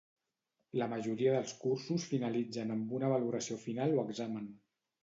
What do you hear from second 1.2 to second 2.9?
dels cursos finalitzen